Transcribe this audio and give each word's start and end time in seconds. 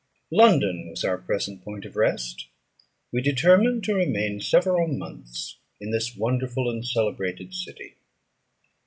London 0.31 0.89
was 0.89 1.05
our 1.05 1.19
present 1.19 1.63
point 1.63 1.85
of 1.85 1.95
rest; 1.95 2.47
we 3.11 3.21
determined 3.21 3.83
to 3.83 3.93
remain 3.93 4.39
several 4.41 4.87
months 4.87 5.59
in 5.79 5.91
this 5.91 6.15
wonderful 6.15 6.71
and 6.71 6.83
celebrated 6.83 7.53
city. 7.53 7.97